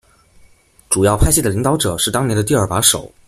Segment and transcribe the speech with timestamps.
[0.89, 3.13] 主要派系的领导者是当年的第二把手。